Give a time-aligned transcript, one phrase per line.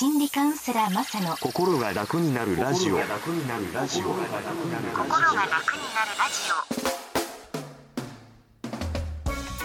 [0.00, 2.96] 心理カウンセラーマサの心が楽になるラジオ。
[2.96, 4.00] 心が楽になるラジ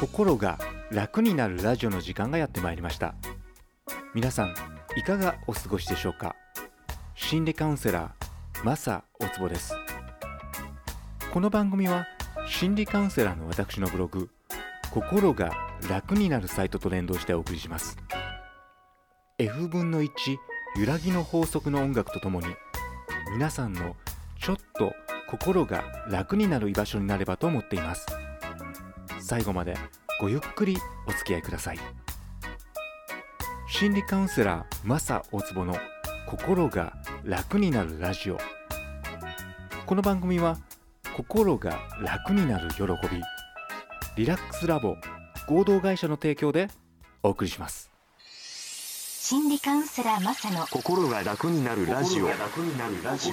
[0.02, 0.60] 心が
[0.92, 3.16] 楽になるラジオの時間がやってまいりました。
[4.14, 4.54] 皆さん
[4.98, 6.36] いかがお過ごしでしょうか？
[7.16, 9.74] 心理カウンセラーマサおつぼです。
[11.32, 12.08] この番組は
[12.46, 14.30] 心理カウンセラーの私のブログ
[14.92, 15.56] 心が
[15.90, 17.96] 楽になるサイトと連動してお送りします。
[19.38, 20.12] F 分の1
[20.80, 22.48] 揺らぎの法則の音楽とともに
[23.34, 23.98] 皆さんの
[24.40, 24.94] ちょっと
[25.30, 28.06] 心が楽になる居場所になればと思っています。
[29.20, 29.76] 最後まで
[30.22, 31.80] ごゆっくりお付き合いください。
[33.68, 35.76] 心理カウンセラーマサ大坪の
[36.30, 36.94] 心が
[37.26, 38.38] 楽になるラジオ。
[39.86, 40.56] この番組は
[41.14, 43.22] 心が楽になる喜び
[44.16, 44.96] リラックスラボ
[45.50, 46.70] 合同会社の提供で
[47.22, 47.95] お送りします。
[49.28, 52.28] 心理カウンセラーマサの心が楽になるラジオ。
[52.28, 53.32] 心が楽になるラジ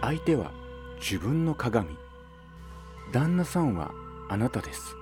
[0.00, 0.52] 相手は
[1.02, 1.98] 自分の鏡。
[3.12, 3.90] 旦那さんは
[4.30, 4.96] あなたです。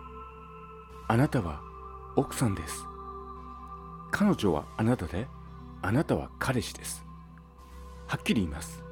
[1.06, 1.61] あなたは
[2.17, 2.83] 奥さんです。
[4.11, 5.28] 彼女はあなたで
[5.80, 7.06] あなたは彼氏です。
[8.08, 8.83] はっきり言います。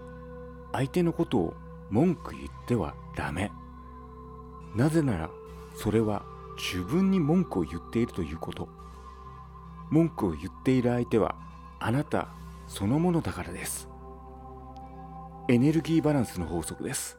[0.70, 1.54] 相手のことを
[1.90, 3.50] 文句言ってはダメ。
[4.74, 5.30] なぜなら
[5.76, 6.24] それは
[6.56, 8.68] 自分に文句を言っているということ。
[9.90, 11.36] 文句を言っている相手は
[11.78, 12.28] あなた
[12.66, 13.88] そのものだからです。
[15.48, 17.18] エネルギーバランスの法則です。